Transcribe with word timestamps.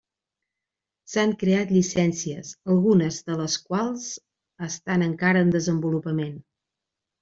S'han 1.11 1.35
creat 1.43 1.73
llicències, 1.75 2.51
algunes 2.77 3.21
de 3.31 3.39
les 3.45 3.61
quals 3.69 4.11
estan 4.73 5.09
encara 5.13 5.49
en 5.49 5.57
desenvolupament. 5.61 6.39